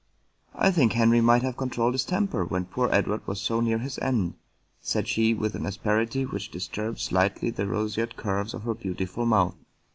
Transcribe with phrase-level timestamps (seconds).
[0.55, 3.99] "I think Henry might have controlled his temper, when poor Edward was so near his
[3.99, 4.33] end,"
[4.81, 9.57] said she with an asperity which disturbed slightly the roseate curves of her beautiful mouth.